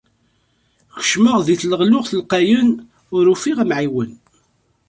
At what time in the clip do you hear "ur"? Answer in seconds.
3.15-3.25